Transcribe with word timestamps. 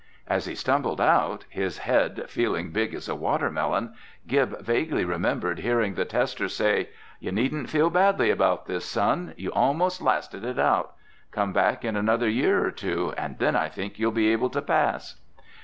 As 0.27 0.47
he 0.47 0.55
stumbled 0.55 0.99
out, 0.99 1.45
his 1.47 1.77
head 1.77 2.25
feeling 2.27 2.71
big 2.71 2.95
as 2.95 3.07
a 3.07 3.13
watermelon, 3.13 3.93
Gib 4.25 4.59
vaguely 4.59 5.05
remembered 5.05 5.59
hearing 5.59 5.93
the 5.93 6.05
tester 6.05 6.49
say: 6.49 6.89
"You 7.19 7.31
needn't 7.31 7.69
feel 7.69 7.91
badly 7.91 8.31
about 8.31 8.65
this, 8.65 8.83
son. 8.83 9.35
You 9.37 9.51
almost 9.53 10.01
lasted 10.01 10.43
it 10.43 10.57
out. 10.57 10.93
Come 11.29 11.53
back 11.53 11.85
in 11.85 11.95
another 11.95 12.27
year 12.27 12.65
or 12.65 12.71
two 12.71 13.13
and 13.15 13.37
then 13.37 13.55
I 13.55 13.69
think 13.69 13.99
you'll 13.99 14.09
be 14.11 14.29
able 14.31 14.49
to 14.49 14.61
pass." 14.63 15.21